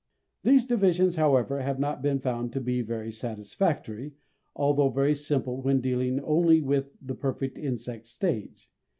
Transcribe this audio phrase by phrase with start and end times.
[0.43, 4.15] These divisions, however, have not been found to be very satisfactory,
[4.55, 8.71] although very simple when dealing only with the perfect insect stage.